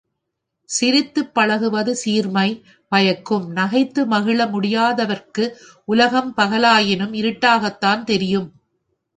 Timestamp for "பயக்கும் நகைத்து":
2.91-4.05